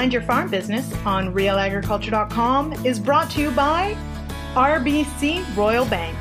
[0.00, 3.94] Mind Your Farm Business on realagriculture.com is brought to you by
[4.54, 6.16] RBC Royal Bank.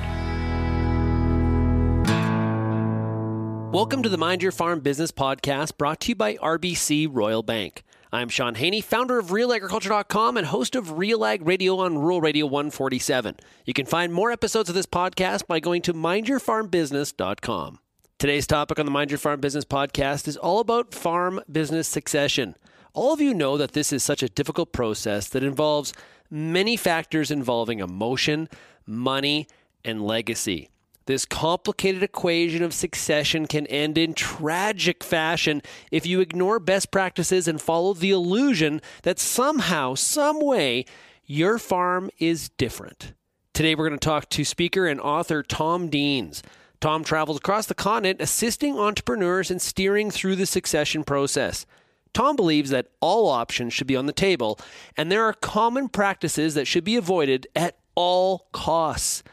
[3.74, 7.84] Welcome to the Mind Your Farm Business podcast brought to you by RBC Royal Bank.
[8.12, 12.48] I'm Shaun Haney, founder of RealAgriculture.com and host of Real Ag Radio on Rural Radio
[12.48, 13.38] 147.
[13.64, 17.80] You can find more episodes of this podcast by going to MindYourFarmBusiness.com.
[18.18, 22.56] Today's topic on the Mind Your Farm Business podcast is all about farm business succession.
[23.00, 25.94] All of you know that this is such a difficult process that involves
[26.30, 28.50] many factors involving emotion,
[28.86, 29.48] money,
[29.86, 30.70] and legacy.
[31.06, 37.48] This complicated equation of succession can end in tragic fashion if you ignore best practices
[37.48, 40.84] and follow the illusion that somehow, some way,
[41.26, 43.14] your farm is different.
[43.54, 46.44] Today, we're going to talk to speaker and author Tom Deans.
[46.82, 51.66] Tom travels across the continent assisting entrepreneurs in steering through the succession process.
[52.14, 54.60] Tom believes that all options should be on the table,
[54.98, 59.24] and there are common practices that should be avoided at all costs.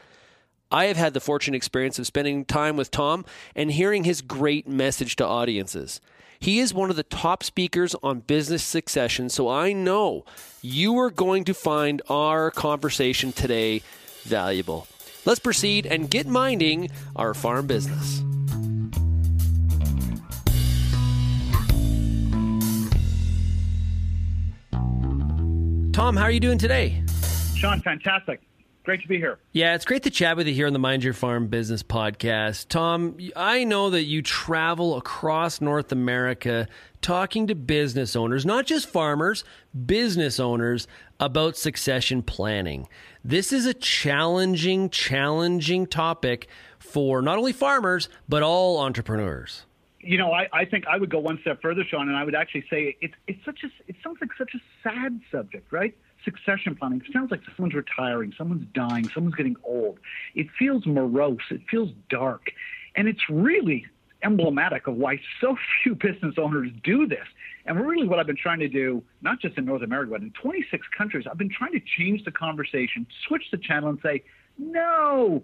[0.71, 3.25] I have had the fortunate experience of spending time with Tom
[3.55, 6.01] and hearing his great message to audiences.
[6.39, 10.25] He is one of the top speakers on business succession, so I know
[10.61, 13.81] you are going to find our conversation today
[14.23, 14.87] valuable.
[15.25, 18.21] Let's proceed and get minding our farm business.
[25.97, 27.01] Tom, how are you doing today?
[27.55, 28.39] Shaun, fantastic.
[28.83, 29.39] Great to be here.
[29.53, 32.67] Yeah, it's great to chat with you here on the Mind Your Farm Business podcast.
[32.67, 36.67] Tom, I know that you travel across North America
[37.01, 39.43] talking to business owners, not just farmers,
[39.87, 40.87] business owners
[41.19, 42.87] about succession planning.
[43.23, 49.65] This is a challenging, challenging topic for not only farmers, but all entrepreneurs.
[50.07, 52.35] You know, I, I think I would go one step further, Shaun, and I would
[52.35, 55.95] actually say it's it's such a it sounds like such a sad subject, right?
[56.23, 59.99] succession planning it sounds like someone's retiring, someone's dying, someone's getting old.
[60.35, 62.51] It feels morose, it feels dark,
[62.95, 63.85] and it's really
[64.23, 67.27] emblematic of why so few business owners do this.
[67.65, 70.31] And really, what I've been trying to do, not just in North America, but in
[70.41, 74.23] 26 countries, I've been trying to change the conversation, switch the channel, and say,
[74.57, 75.43] no,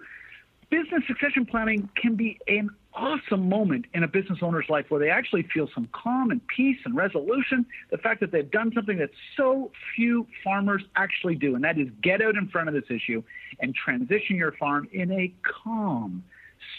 [0.69, 5.09] business succession planning can be an awesome moment in a business owner's life where they
[5.09, 7.65] actually feel some calm and peace and resolution.
[7.91, 11.87] The fact that they've done something that so few farmers actually do, and that is
[12.01, 13.23] get out in front of this issue
[13.59, 16.23] and transition your farm in a calm,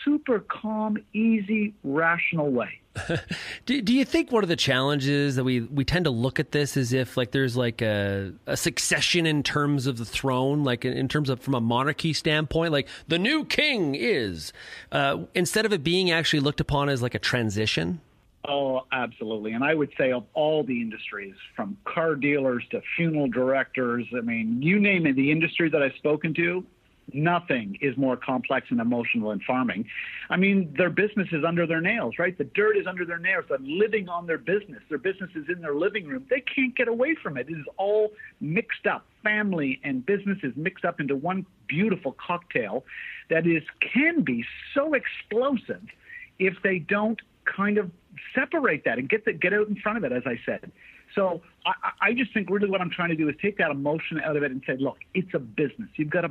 [0.05, 2.81] super calm, easy, rational way.
[3.67, 6.53] do, do you think one of the challenges that we, we tend to look at
[6.53, 10.85] this as if like there's like a, a succession in terms of the throne, like
[10.85, 14.53] in terms of from a monarchy standpoint, like the new king is,
[14.93, 18.01] uh, instead of it being actually looked upon as like a transition?
[18.47, 19.53] Oh, absolutely.
[19.53, 24.21] And I would say of all the industries, from car dealers to funeral directors, I
[24.21, 26.65] mean, you name it, the industry that I've spoken to,
[27.13, 29.87] Nothing is more complex and emotional than farming.
[30.31, 32.37] I mean, their business is under their nails, right?
[32.37, 33.45] The dirt is under their nails.
[33.49, 34.83] They're living on their business.
[34.89, 36.25] Their business is in their living room.
[36.31, 37.49] They can't get away from it.
[37.49, 39.05] It is all mixed up.
[39.23, 42.85] Family and business is mixed up into one beautiful cocktail
[43.31, 44.45] that is can be
[44.75, 45.83] so explosive
[46.39, 47.91] if they don't kind of
[48.35, 50.73] separate that and get the, get out in front of it, as I said.
[51.15, 54.21] So I, I just think really what I'm trying to do is take that emotion
[54.21, 55.89] out of it and say, look, it's a business.
[55.97, 56.31] You've got to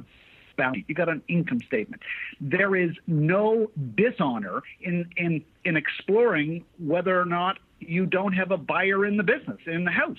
[0.88, 2.02] You got an income statement.
[2.40, 8.58] There is no dishonor in in in exploring whether or not you don't have a
[8.58, 10.18] buyer in the business in the house.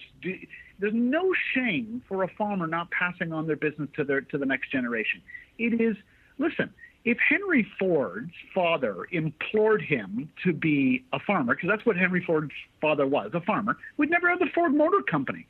[0.79, 4.47] There's no shame for a farmer not passing on their business to their to the
[4.47, 5.23] next generation.
[5.59, 5.97] It is
[6.39, 6.71] listen.
[7.05, 12.53] If Henry Ford's father implored him to be a farmer, because that's what Henry Ford's
[12.81, 15.47] father was, a farmer, we'd never have the Ford Motor Company.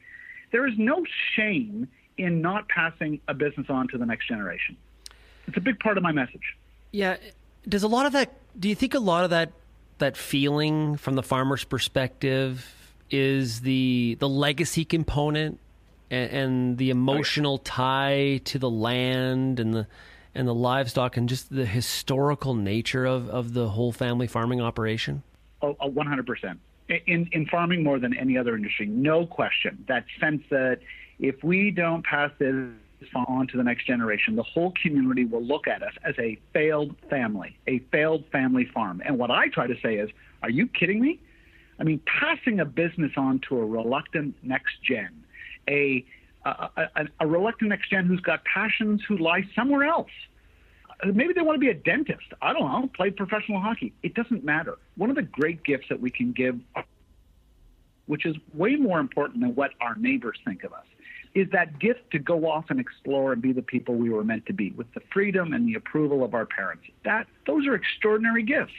[0.51, 1.05] There is no
[1.37, 4.77] shame in not passing a business on to the next generation.
[5.47, 6.57] It's a big part of my message.
[6.91, 7.17] Yeah.
[7.69, 9.53] Does a lot of that, do you think a lot of that,
[9.99, 12.75] that feeling from the farmer's perspective
[13.11, 15.59] is the, the legacy component
[16.11, 19.87] and, and the oh, emotional tie to the land and the,
[20.35, 25.23] and the livestock and just the historical nature of, of the whole family farming operation?
[25.63, 26.59] Oh, 100%.
[27.07, 29.85] In, in farming more than any other industry, no question.
[29.89, 30.81] That sense that
[31.19, 32.71] if we don't pass this
[33.15, 36.95] on to the next generation, the whole community will look at us as a failed
[37.11, 39.03] family, a failed family farm.
[39.05, 40.11] And what I try to say is,
[40.43, 41.21] are you kidding me?
[41.79, 45.25] I mean, passing a business on to a reluctant next gen,
[45.69, 46.05] a,
[46.45, 50.11] a, a, a reluctant next gen who's got passions who lie somewhere else.
[51.05, 52.27] Maybe they want to be a dentist.
[52.41, 53.93] I don't know, play professional hockey.
[54.03, 54.79] It doesn't matter.
[54.97, 56.61] One of the great gifts that we can give
[58.07, 60.85] which is way more important than what our neighbors think of us,
[61.35, 64.47] is that gift to go off and explore and be the people we were meant
[64.47, 66.85] to be with the freedom and the approval of our parents.
[67.05, 68.73] That those are extraordinary gifts.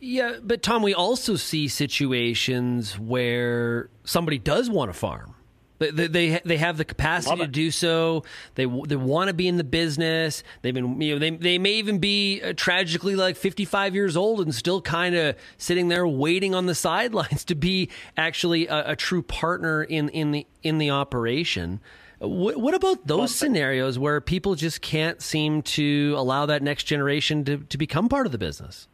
[0.00, 5.34] Yeah, but Tom, we also see situations where somebody does want to farm.
[5.78, 8.24] They, they they have the capacity to do so.
[8.56, 10.42] They they want to be in the business.
[10.62, 14.40] They've been you know they they may even be uh, tragically like 55 years old
[14.40, 18.96] and still kind of sitting there waiting on the sidelines to be actually a, a
[18.96, 21.80] true partner in in the in the operation.
[22.18, 27.44] What, what about those scenarios where people just can't seem to allow that next generation
[27.44, 28.88] to, to become part of the business?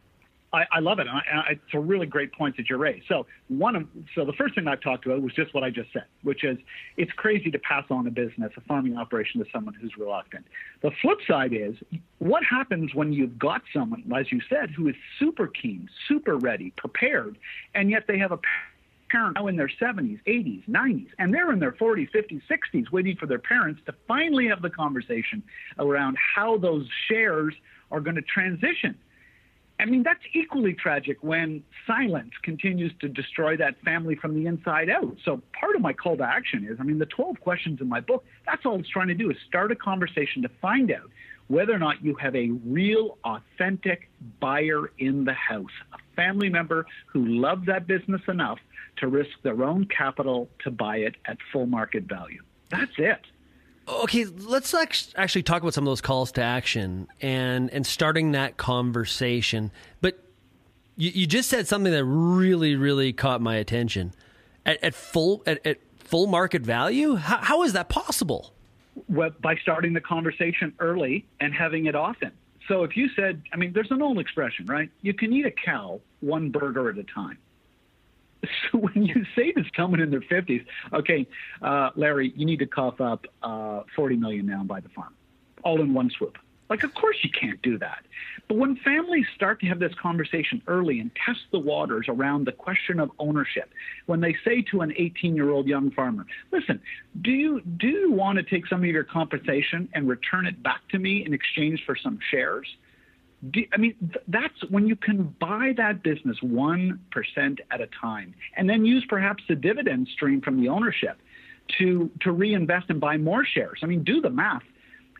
[0.54, 1.06] I, I love it.
[1.08, 3.06] I, I, it's a really great point that you raised.
[3.08, 5.92] So one of so the first thing I've talked about was just what I just
[5.92, 6.58] said, which is
[6.96, 10.46] it's crazy to pass on a business, a farming operation, to someone who's reluctant.
[10.82, 11.74] The flip side is
[12.18, 16.72] what happens when you've got someone, as you said, who is super keen, super ready,
[16.76, 17.36] prepared,
[17.74, 18.38] and yet they have a
[19.10, 23.16] parent now in their 70s, 80s, 90s, and they're in their 40s, 50s, 60s, waiting
[23.16, 25.42] for their parents to finally have the conversation
[25.78, 27.54] around how those shares
[27.90, 28.96] are going to transition
[29.80, 34.88] I mean, that's equally tragic when silence continues to destroy that family from the inside
[34.88, 35.16] out.
[35.24, 38.00] So, part of my call to action is I mean, the 12 questions in my
[38.00, 41.10] book, that's all it's trying to do is start a conversation to find out
[41.48, 44.08] whether or not you have a real, authentic
[44.40, 48.58] buyer in the house, a family member who loves that business enough
[48.96, 52.42] to risk their own capital to buy it at full market value.
[52.70, 53.20] That's it.
[53.86, 54.74] Okay, let's
[55.16, 59.70] actually talk about some of those calls to action and and starting that conversation.
[60.00, 60.18] But
[60.96, 64.14] you, you just said something that really, really caught my attention.
[64.64, 68.52] At, at full at, at, full market value, how, how is that possible?
[69.08, 72.30] Well, by starting the conversation early and having it often.
[72.68, 74.90] So if you said, I mean, there's an old expression, right?
[75.02, 77.38] You can eat a cow one burger at a time.
[78.72, 81.26] So when you say to someone in their 50s, okay,
[81.62, 85.14] uh, Larry, you need to cough up uh, 40 million now and buy the farm,
[85.62, 86.38] all in one swoop.
[86.70, 88.04] Like, of course you can't do that.
[88.48, 92.52] But when families start to have this conversation early and test the waters around the
[92.52, 93.70] question of ownership,
[94.06, 96.80] when they say to an 18 year old young farmer, listen,
[97.20, 100.80] do you, do you want to take some of your compensation and return it back
[100.90, 102.66] to me in exchange for some shares?
[103.72, 103.94] I mean,
[104.28, 106.98] that's when you can buy that business 1%
[107.70, 111.18] at a time and then use perhaps the dividend stream from the ownership
[111.78, 113.80] to, to reinvest and buy more shares.
[113.82, 114.62] I mean, do the math.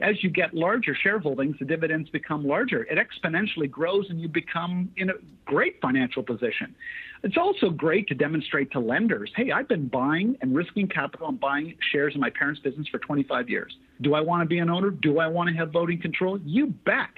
[0.01, 2.85] As you get larger shareholdings, the dividends become larger.
[2.85, 6.75] It exponentially grows and you become in a great financial position.
[7.23, 11.39] It's also great to demonstrate to lenders hey, I've been buying and risking capital and
[11.39, 13.77] buying shares in my parents' business for 25 years.
[14.01, 14.91] Do I want to be an owner?
[14.91, 16.41] Do I want to have voting control?
[16.45, 17.11] You bet.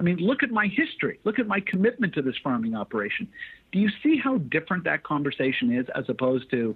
[0.00, 1.20] I mean, look at my history.
[1.24, 3.28] Look at my commitment to this farming operation.
[3.70, 6.74] Do you see how different that conversation is as opposed to,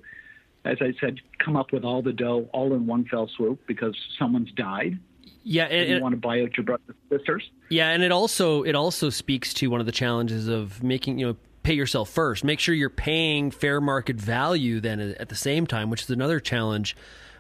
[0.67, 3.97] as I said, come up with all the dough all in one fell swoop because
[4.19, 4.99] someone's died?
[5.43, 7.51] Yeah, and, you want to buy out your brothers and sisters.
[7.71, 11.29] Yeah, and it also it also speaks to one of the challenges of making you
[11.29, 12.45] know pay yourself first.
[12.45, 16.41] Make sure you're paying fair market value then at the same time, which is another
[16.41, 16.95] challenge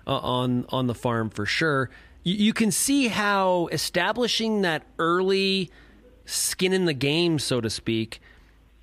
[0.06, 1.90] uh, on on the farm for sure
[2.24, 5.70] you, you can see how establishing that early
[6.24, 8.20] skin in the game, so to speak,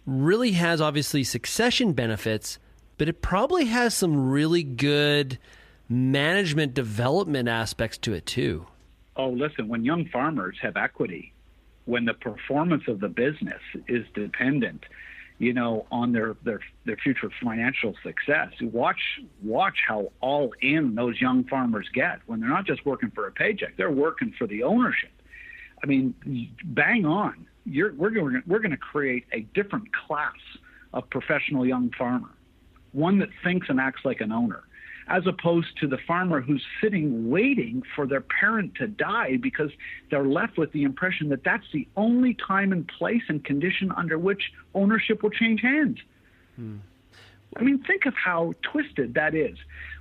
[0.05, 2.59] really has obviously succession benefits,
[2.97, 5.37] but it probably has some really good
[5.89, 8.65] management development aspects to it too.
[9.15, 11.33] Oh, listen, when young farmers have equity,
[11.85, 14.85] when the performance of the business is dependent
[15.41, 18.49] you know, on their, their, their future financial success.
[18.61, 18.99] Watch,
[19.43, 23.31] watch how all in those young farmers get when they're not just working for a
[23.31, 25.09] paycheck, they're working for the ownership.
[25.83, 26.13] I mean,
[26.63, 27.47] bang on.
[27.65, 30.37] You're, we're going we're going to create a different class
[30.93, 32.29] of professional young farmer,
[32.91, 34.61] one that thinks and acts like an owner
[35.07, 39.71] as opposed to the farmer who's sitting waiting for their parent to die because
[40.09, 44.17] they're left with the impression that that's the only time and place and condition under
[44.17, 45.97] which ownership will change hands.
[46.55, 46.77] Hmm.
[47.57, 49.57] I mean, think of how twisted that is,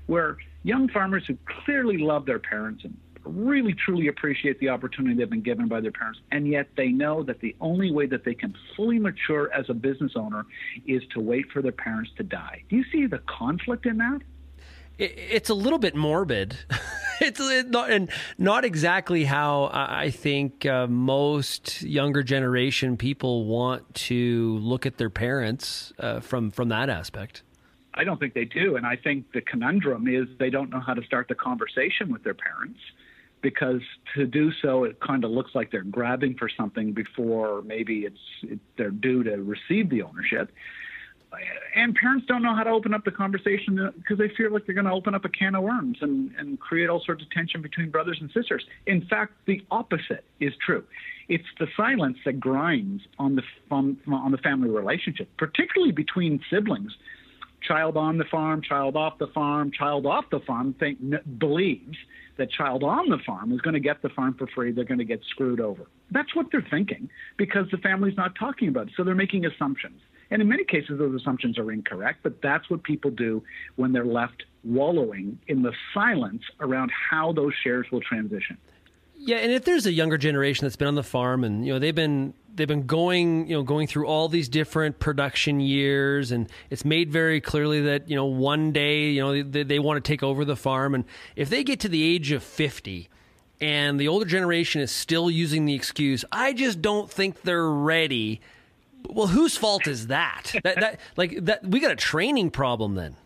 [0.06, 5.28] where young farmers who clearly love their parents and really truly appreciate the opportunity they've
[5.28, 8.34] been given by their parents, and yet they know that the only way that they
[8.34, 10.46] can fully mature as a business owner
[10.86, 12.62] is to wait for their parents to die.
[12.68, 14.20] Do you see the conflict in that?
[15.00, 16.56] It's a little bit morbid.
[17.20, 24.58] it's not and not exactly how I think uh, most younger generation people want to
[24.58, 27.42] look at their parents uh, from from that aspect.
[27.94, 30.94] I don't think they do, and I think the conundrum is they don't know how
[30.94, 32.78] to start the conversation with their parents
[33.42, 33.80] because
[34.14, 38.18] to do so it kind of looks like they're grabbing for something before maybe it's
[38.42, 40.52] it, they're due to receive the ownership
[41.74, 44.66] and parents don't know how to open up the conversation uh, because they feel like
[44.66, 47.30] they're going to open up a can of worms and, and create all sorts of
[47.30, 48.64] tension between brothers and sisters.
[48.86, 50.84] In fact, the opposite is true.
[51.28, 56.92] It's the silence that grinds on the on, on the family relationship, particularly between siblings.
[57.62, 60.98] Child on the farm, child off the farm, child off the farm think,
[61.38, 61.96] believes
[62.38, 64.72] that child on the farm is going to get the farm for free.
[64.72, 65.82] They're going to get screwed over.
[66.10, 68.94] That's what they're thinking because the family's not talking about it.
[68.96, 70.00] So they're making assumptions.
[70.30, 73.42] And in many cases, those assumptions are incorrect, but that's what people do
[73.76, 78.56] when they're left wallowing in the silence around how those shares will transition.
[79.22, 81.78] Yeah, and if there's a younger generation that's been on the farm and you know
[81.78, 86.50] they've been they've been going you know going through all these different production years and
[86.70, 90.08] it's made very clearly that you know one day you know they, they want to
[90.08, 91.04] take over the farm and
[91.36, 93.10] if they get to the age of 50
[93.60, 98.40] and the older generation is still using the excuse I just don't think they're ready
[99.08, 100.54] well, whose fault is that?
[100.64, 103.16] that, that like that we got a training problem then.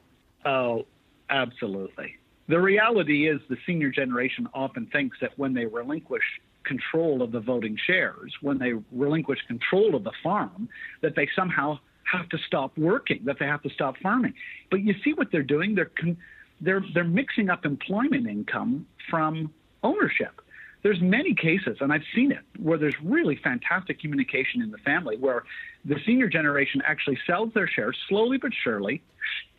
[0.45, 0.87] Oh,
[1.31, 2.16] absolutely.
[2.49, 6.25] The reality is the senior generation often thinks that when they relinquish
[6.64, 10.69] control of the voting shares, when they relinquish control of the farm,
[11.00, 11.78] that they somehow
[12.11, 14.35] have to stop working, that they have to stop farming.
[14.71, 15.75] But you see what they're doing?
[15.75, 16.19] They're con-
[16.61, 19.52] they're they're mixing up employment income from
[19.83, 20.40] ownership
[20.85, 25.17] there's many cases, and I've seen it, where there's really fantastic communication in the family,
[25.17, 25.45] where
[25.87, 29.03] the senior generation actually sells their shares slowly but surely.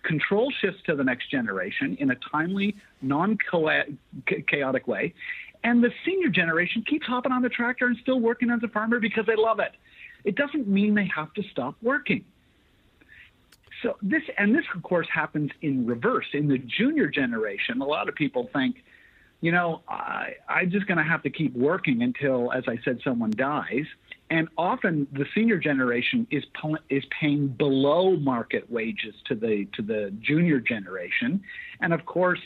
[0.04, 5.16] Control shifts to the next generation in a timely, non-chaotic way,
[5.64, 9.00] and the senior generation keeps hopping on the tractor and still working as a farmer
[9.00, 9.72] because they love it.
[10.26, 12.24] It doesn't mean they have to stop working.
[13.82, 16.28] So this, and this of course happens in reverse.
[16.34, 18.84] In the junior generation, a lot of people think
[19.42, 23.00] you know, I, I'm just going to have to keep working until, as I said,
[23.04, 23.86] someone dies.
[24.30, 26.44] And often the senior generation is
[26.90, 31.44] is paying below market wages to the to the junior generation,
[31.80, 32.40] and of course,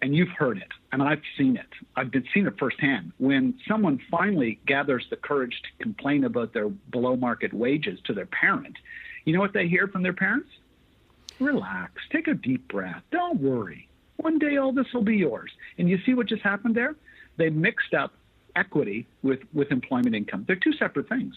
[0.00, 1.68] and you've heard it, and I've seen it.
[1.96, 3.12] I've been seen it firsthand.
[3.18, 8.26] When someone finally gathers the courage to complain about their below market wages to their
[8.26, 8.78] parent,
[9.26, 10.48] you know what they hear from their parents?
[11.38, 13.86] Relax, take a deep breath, don't worry.
[14.16, 15.50] One day all this will be yours.
[15.78, 16.96] And you see what just happened there?
[17.36, 18.14] They mixed up
[18.54, 20.44] equity with, with employment income.
[20.46, 21.34] They're two separate things.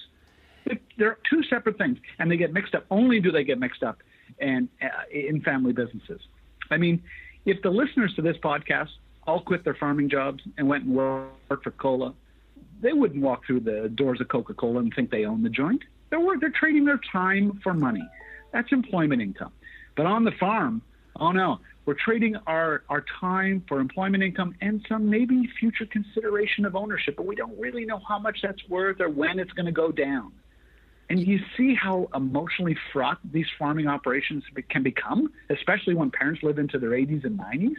[0.97, 2.85] They're two separate things, and they get mixed up.
[2.91, 4.03] Only do they get mixed up
[4.39, 6.21] and uh, in family businesses.
[6.69, 7.01] I mean,
[7.45, 8.89] if the listeners to this podcast
[9.25, 12.13] all quit their farming jobs and went and worked for cola,
[12.81, 15.83] they wouldn't walk through the doors of Coca-Cola and think they own the joint.
[16.09, 18.07] They're they're trading their time for money.
[18.51, 19.51] That's employment income.
[19.95, 20.81] But on the farm,
[21.19, 21.59] oh no,
[21.89, 27.15] we're trading our, our time for employment income and some maybe future consideration of ownership,
[27.17, 29.91] but we don't really know how much that's worth or when it's going to go
[29.91, 30.31] down.
[31.09, 36.59] And you see how emotionally fraught these farming operations can become, especially when parents live
[36.59, 37.77] into their 80s and 90s.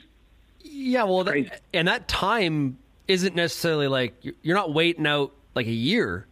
[0.59, 5.73] Yeah, well, that, and that time isn't necessarily like you're not waiting out like a
[5.73, 6.27] year.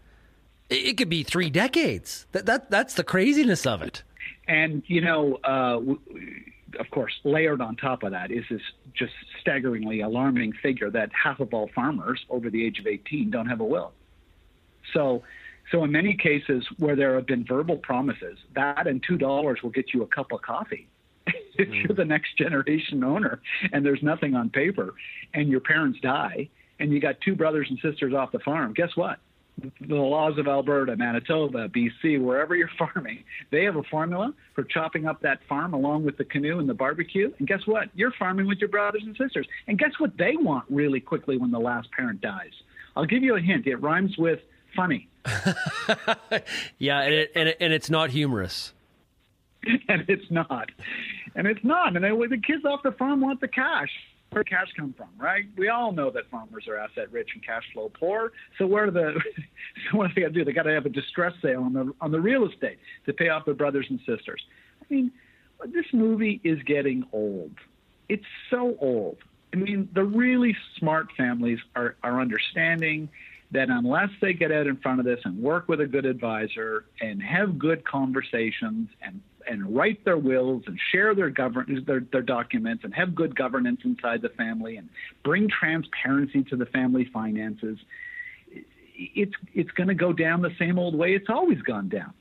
[0.69, 2.27] It, could be three decades.
[2.33, 4.03] That that that's the craziness of it.
[4.49, 5.81] And you know, uh,
[6.79, 8.61] of course, layered on top of that is this
[8.95, 13.47] just staggeringly alarming figure that half of all farmers over the age of 18 don't
[13.47, 13.93] have a will.
[14.95, 15.23] So,
[15.71, 19.71] so in many cases where there have been verbal promises, that and two dollars will
[19.71, 20.89] get you a cup of coffee.
[21.27, 23.41] if you're the next generation owner
[23.73, 24.95] and there's nothing on paper,
[25.35, 26.49] and your parents die,
[26.81, 29.19] and you got two brothers and sisters off the farm, guess what?
[29.81, 35.07] The laws of Alberta, Manitoba, BC, wherever you're farming, they have a formula for chopping
[35.07, 37.33] up that farm along with the canoe and the barbecue.
[37.39, 37.89] And guess what?
[37.95, 39.47] You're farming with your brothers and sisters.
[39.67, 42.53] And guess what they want really quickly when the last parent dies?
[42.97, 43.67] I'll give you a hint.
[43.67, 44.41] It rhymes with
[44.75, 45.09] funny.
[46.79, 48.73] yeah, and, it, and, it, and it's not humorous.
[49.89, 50.71] and it's not.
[51.35, 51.97] And it's not.
[51.97, 53.91] And the kids off the farm want the cash
[54.31, 55.47] where cash come from, right?
[55.57, 58.33] We all know that farmers are asset rich and cash flow poor.
[58.59, 59.21] So where the
[59.91, 60.45] so what do they got to do?
[60.45, 63.29] They got to have a distress sale on the on the real estate to pay
[63.29, 64.43] off their brothers and sisters.
[64.83, 65.13] I mean,
[65.67, 67.53] this movie is getting old.
[68.09, 69.19] It's so old.
[69.53, 73.09] I mean, the really smart families are are understanding
[73.51, 76.85] that unless they get out in front of this and work with a good advisor
[77.01, 82.23] and have good conversations and and write their wills and share their govern their, their
[82.23, 84.89] documents and have good governance inside the family and
[85.25, 87.79] bring transparency to the family finances,
[88.95, 92.13] it's it's going to go down the same old way it's always gone down.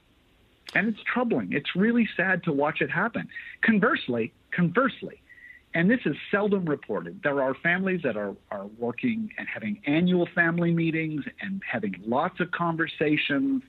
[0.76, 1.54] And it's troubling.
[1.54, 3.30] It's really sad to watch it happen.
[3.62, 5.22] Conversely, conversely,
[5.74, 7.22] and this is seldom reported.
[7.24, 12.40] There are families that are, are working and having annual family meetings and having lots
[12.40, 13.64] of conversations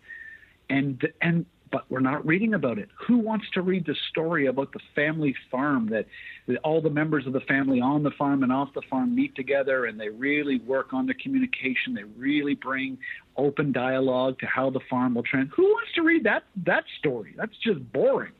[0.70, 2.88] and and but we're not reading about it.
[3.06, 6.06] Who wants to read the story about the family farm that,
[6.46, 9.34] that all the members of the family on the farm and off the farm meet
[9.34, 11.94] together and they really work on the communication.
[11.94, 12.98] They really bring
[13.36, 15.50] open dialogue to how the farm will trend.
[15.56, 17.34] Who wants to read that that story?
[17.36, 18.32] That's just boring.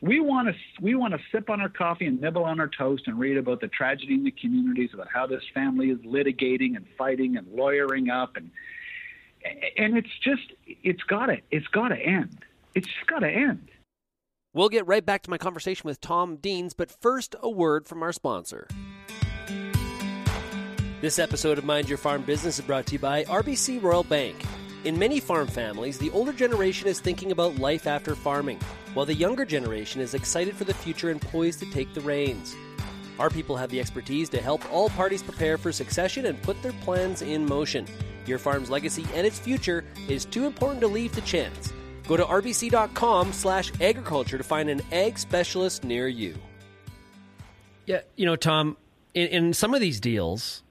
[0.00, 3.04] We want to we want to sip on our coffee and nibble on our toast
[3.06, 6.86] and read about the tragedy in the communities, about how this family is litigating and
[6.96, 8.50] fighting and lawyering up and
[9.76, 12.44] and it's just it's gotta it's gotta end.
[12.78, 13.70] It's just gotta end.
[14.54, 18.04] We'll get right back to my conversation with Tom Deans, but first a word from
[18.04, 18.68] our sponsor.
[21.00, 24.36] This episode of Mind Your Farm Business is brought to you by RBC Royal Bank.
[24.84, 28.60] In many farm families, the older generation is thinking about life after farming,
[28.94, 32.54] while the younger generation is excited for the future and poised to take the reins.
[33.18, 36.74] Our people have the expertise to help all parties prepare for succession and put their
[36.74, 37.86] plans in motion.
[38.24, 41.72] Your farm's legacy and its future is too important to leave to chance.
[42.08, 46.34] Go to rbc.com slash agriculture to find an ag specialist near you.
[47.84, 48.78] Yeah, you know, Tom,
[49.14, 50.62] in, in some of these deals,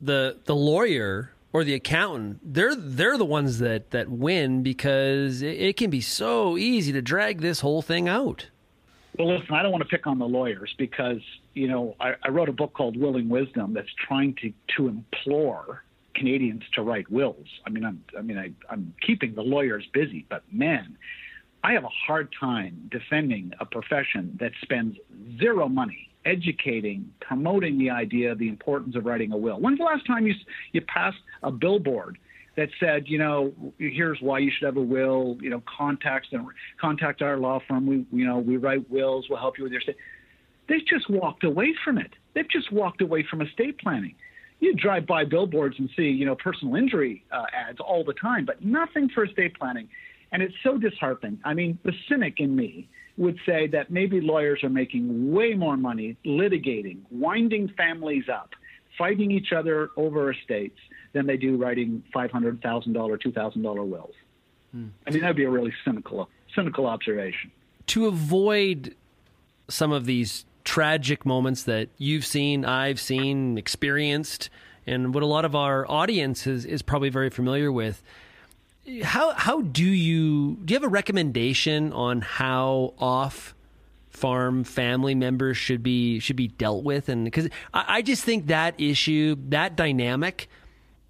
[0.00, 5.60] the the lawyer or the accountant, they're they're the ones that, that win because it,
[5.60, 8.48] it can be so easy to drag this whole thing out.
[9.18, 11.20] Well, listen, I don't want to pick on the lawyers because
[11.52, 15.84] you know I, I wrote a book called Willing Wisdom that's trying to to implore
[16.14, 17.46] Canadians to write wills.
[17.66, 20.96] I mean, I'm I mean I, I'm keeping the lawyers busy, but man,
[21.62, 24.96] I have a hard time defending a profession that spends
[25.38, 29.58] zero money educating, promoting the idea of the importance of writing a will.
[29.60, 30.34] When's the last time you
[30.72, 32.18] you passed a billboard
[32.56, 35.38] that said, you know, here's why you should have a will.
[35.40, 36.34] You know, contact
[36.80, 37.86] contact our law firm.
[37.86, 39.26] We, you know, we write wills.
[39.28, 39.96] We'll help you with your estate.
[40.68, 42.12] They've just walked away from it.
[42.34, 44.14] They've just walked away from estate planning.
[44.60, 48.44] You drive by billboards and see, you know, personal injury uh, ads all the time,
[48.44, 49.88] but nothing for estate planning.
[50.32, 51.40] And it's so disheartening.
[51.44, 55.76] I mean, the cynic in me would say that maybe lawyers are making way more
[55.76, 58.50] money litigating, winding families up,
[58.96, 60.78] fighting each other over estates
[61.12, 64.14] than they do writing $500,000, $2,000 wills.
[64.72, 64.88] Hmm.
[65.06, 67.50] I mean, that'd be a really cynical, cynical observation.
[67.88, 68.94] To avoid
[69.68, 74.50] some of these tragic moments that you've seen, I've seen, experienced,
[74.86, 78.02] and what a lot of our audience is, is probably very familiar with.
[79.02, 83.54] How how do you do you have a recommendation on how off
[84.08, 88.48] farm family members should be should be dealt with and because I, I just think
[88.48, 90.48] that issue that dynamic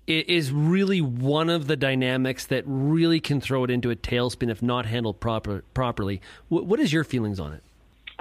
[0.07, 4.63] is really one of the dynamics that really can throw it into a tailspin if
[4.63, 6.21] not handled proper, properly.
[6.49, 7.63] what, what is your feelings on it?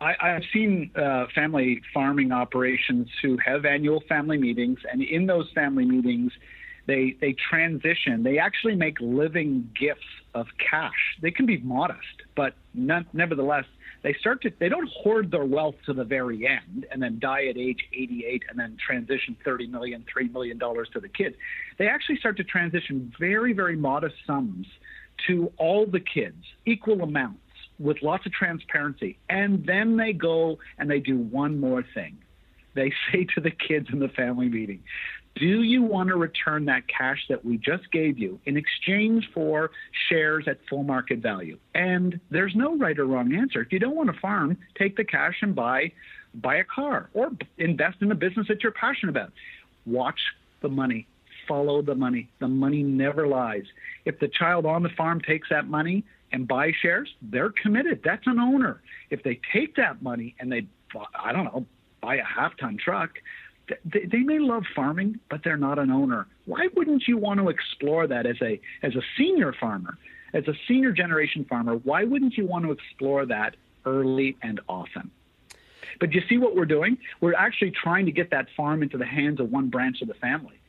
[0.02, 5.50] I, have seen uh, family farming operations who have annual family meetings, and in those
[5.54, 6.32] family meetings,
[6.88, 8.24] they they transition.
[8.24, 10.02] They actually make living gifts
[10.34, 11.18] of cash.
[11.22, 13.66] They can be modest, but nevertheless,
[14.04, 17.48] they start to they don't hoard their wealth to the very end and then die
[17.48, 21.36] at age 88 and then transition 30 million 3 million dollars to the kids
[21.78, 24.66] they actually start to transition very very modest sums
[25.28, 27.42] to all the kids equal amounts
[27.80, 32.18] with lots of transparency and then they go and they do one more thing
[32.76, 34.84] they say to the kids in the family meeting
[35.36, 39.72] do you want to return that cash that we just gave you in exchange for
[40.10, 41.58] shares at full market value?
[41.74, 43.62] And there's no right or wrong answer.
[43.62, 45.94] If you don't want to farm, take the cash and buy
[46.36, 49.32] buy a car or invest in a business that you're passionate about.
[49.86, 50.20] Watch
[50.62, 51.08] the money.
[51.48, 52.30] Follow the money.
[52.40, 53.64] The money never lies.
[54.06, 58.02] If the child on the farm takes that money and buy shares, they're committed.
[58.04, 58.82] That's an owner.
[59.10, 60.68] If they take that money and they,
[61.18, 61.66] I don't know,
[62.02, 63.12] buy a half ton truck,
[63.86, 66.28] they, they may love farming, but they're not an owner.
[66.46, 69.98] Why wouldn't you want to explore that as a as a senior farmer,
[70.34, 71.76] as a senior generation farmer?
[71.76, 75.12] Why wouldn't you want to explore that early and often?
[76.00, 76.98] But you see what we're doing?
[77.20, 80.14] We're actually trying to get that farm into the hands of one branch of the
[80.16, 80.60] family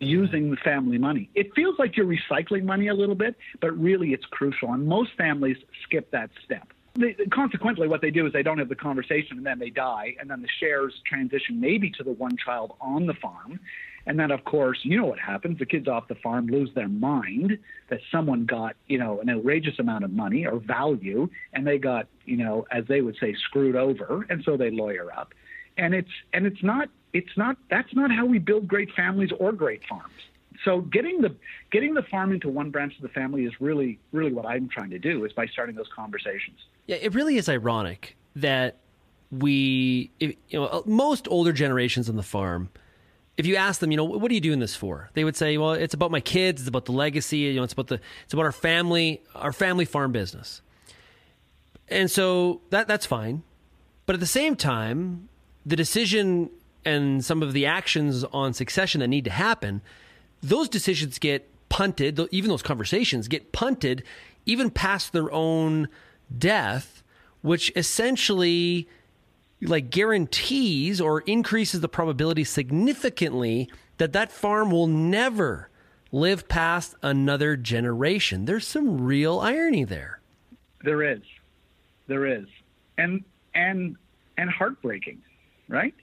[0.00, 1.30] using the family money.
[1.34, 4.72] It feels like you're recycling money a little bit, but really it's crucial.
[4.72, 8.68] And most families skip that step they, consequently, what they do is they don't have
[8.68, 12.36] the conversation and then they die, and then the shares transition maybe to the one
[12.36, 13.58] child on the farm.
[14.06, 15.58] And then, of course, you know what happens.
[15.58, 19.78] The kids off the farm lose their mind that someone got, you know, an outrageous
[19.78, 23.76] amount of money or value, and they got, you know, as they would say, screwed
[23.76, 25.32] over, and so they lawyer up.
[25.78, 29.52] And it's and it's not it's not that's not how we build great families or
[29.52, 30.12] great farms
[30.64, 31.34] so getting the
[31.70, 34.90] getting the farm into one branch of the family is really really what I'm trying
[34.90, 36.58] to do is by starting those conversations.
[36.86, 38.78] Yeah, it really is ironic that
[39.30, 42.70] we you know most older generations on the farm
[43.36, 45.10] if you ask them, you know, what are you doing this for?
[45.14, 47.72] They would say, well, it's about my kids, it's about the legacy, you know, it's
[47.72, 50.62] about the it's about our family, our family farm business.
[51.88, 53.42] And so that that's fine.
[54.06, 55.28] But at the same time,
[55.66, 56.50] the decision
[56.84, 59.82] and some of the actions on succession that need to happen,
[60.42, 64.04] those decisions get punted, even those conversations get punted
[64.46, 65.88] even past their own
[66.36, 67.02] death,
[67.42, 68.88] which essentially
[69.60, 75.70] like guarantees or increases the probability significantly that that farm will never
[76.12, 78.44] live past another generation.
[78.44, 80.20] There's some real irony there.
[80.82, 81.22] There is.
[82.06, 82.46] There is.
[82.98, 83.96] And and
[84.36, 85.22] and heartbreaking,
[85.68, 85.94] right?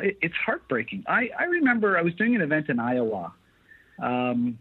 [0.00, 1.04] It's heartbreaking.
[1.06, 3.32] I, I remember I was doing an event in Iowa,
[4.02, 4.58] um,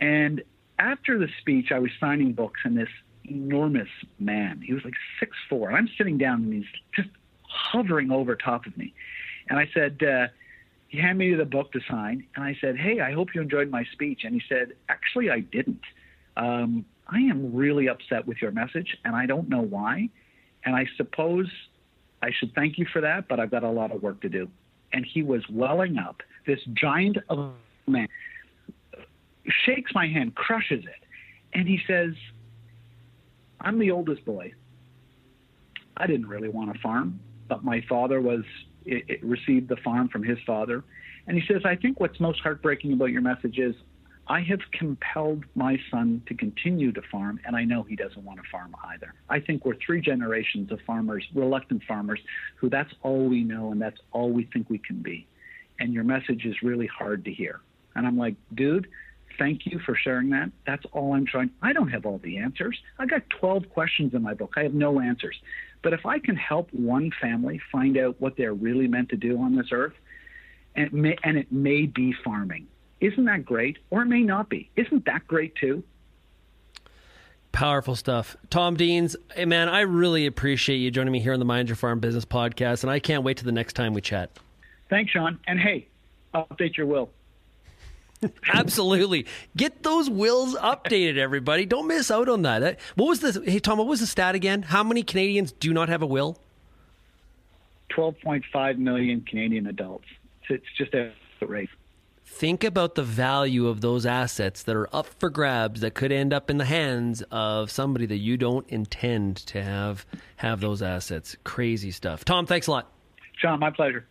[0.00, 0.42] and
[0.78, 2.88] after the speech, I was signing books, and this
[3.24, 3.88] enormous
[4.18, 7.08] man, he was like six four, and I'm sitting down, and he's just
[7.42, 8.94] hovering over top of me.
[9.48, 10.28] And I said, uh,
[10.88, 13.70] he handed me the book to sign, and I said, hey, I hope you enjoyed
[13.70, 14.20] my speech.
[14.24, 15.82] And he said, actually, I didn't.
[16.36, 20.08] Um, I am really upset with your message, and I don't know why.
[20.64, 21.50] And I suppose
[22.22, 24.48] I should thank you for that, but I've got a lot of work to do.
[24.92, 28.08] And he was welling up, this giant of a man,
[29.64, 31.06] shakes my hand, crushes it,
[31.54, 32.12] and he says,
[33.60, 34.52] I'm the oldest boy.
[35.96, 38.42] I didn't really want a farm but my father was
[38.84, 40.84] it, it received the farm from his father.
[41.26, 43.74] And he says, I think what's most heartbreaking about your message is
[44.30, 48.42] I have compelled my son to continue to farm, and I know he doesn't want
[48.42, 49.14] to farm either.
[49.30, 52.20] I think we're three generations of farmers, reluctant farmers,
[52.56, 55.26] who that's all we know and that's all we think we can be.
[55.80, 57.60] And your message is really hard to hear.
[57.94, 58.88] And I'm like, dude,
[59.38, 60.50] thank you for sharing that.
[60.66, 61.50] That's all I'm trying.
[61.62, 62.78] I don't have all the answers.
[62.98, 64.54] I got 12 questions in my book.
[64.56, 65.36] I have no answers.
[65.82, 69.40] But if I can help one family find out what they're really meant to do
[69.40, 69.94] on this earth,
[70.74, 72.66] and it may, and it may be farming,
[73.00, 73.78] isn't that great?
[73.90, 74.70] Or it may not be.
[74.76, 75.82] Isn't that great too?
[77.52, 78.36] Powerful stuff.
[78.50, 81.76] Tom Deans, hey man, I really appreciate you joining me here on the Mind Your
[81.76, 84.30] Farm Business podcast, and I can't wait to the next time we chat.
[84.90, 85.40] Thanks, Shaun.
[85.46, 85.88] And hey,
[86.34, 87.10] update your will.
[88.52, 89.26] Absolutely.
[89.56, 91.66] Get those wills updated, everybody.
[91.66, 92.78] Don't miss out on that.
[92.96, 94.62] What was the hey Tom, what was the stat again?
[94.62, 96.38] How many Canadians do not have a will?
[97.90, 100.04] 12.5 million Canadian adults.
[100.48, 101.70] It's just a rate.
[102.30, 106.32] Think about the value of those assets that are up for grabs that could end
[106.32, 111.36] up in the hands of somebody that you don't intend to have have those assets.
[111.42, 112.24] Crazy stuff.
[112.24, 112.92] Tom, thanks a lot.
[113.38, 114.06] Shaun, my pleasure.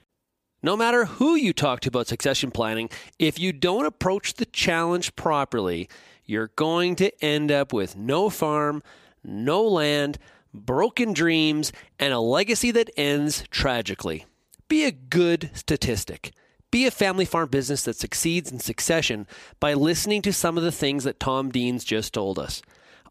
[0.61, 5.15] No matter who you talk to about succession planning, if you don't approach the challenge
[5.15, 5.87] properly,
[6.25, 8.83] you're going to end up with no farm,
[9.23, 10.17] no land,
[10.53, 14.25] broken dreams, and a legacy that ends tragically.
[14.67, 16.33] Be a good statistic.
[16.77, 19.25] Be a family farm business that succeeds in succession
[19.59, 22.61] by listening to some of the things that Tom Deans just told us.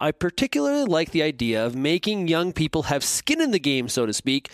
[0.00, 4.06] I particularly like the idea of making young people have skin in the game, so
[4.06, 4.52] to speak,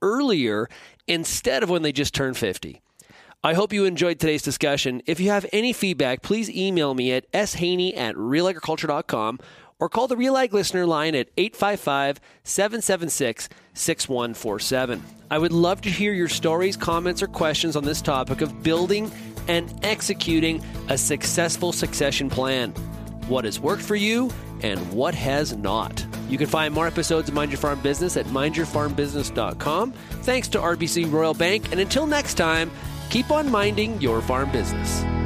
[0.00, 0.70] earlier
[1.06, 2.80] instead of when they just turn 50.
[3.42, 5.02] I hope you enjoyed today's discussion.
[5.04, 9.40] If you have any feedback, please email me at shaney at realagriculture.com
[9.78, 15.02] or call the Real Ag listener line at 855 776 6147.
[15.30, 19.10] I would love to hear your stories, comments, or questions on this topic of building
[19.48, 22.72] and executing a successful succession plan.
[23.28, 24.30] What has worked for you
[24.62, 26.06] and what has not?
[26.28, 29.92] You can find more episodes of Mind Your Farm Business at mindyourfarmbusiness.com.
[29.92, 32.70] Thanks to RBC Royal Bank, and until next time,
[33.10, 35.23] keep on minding your farm business.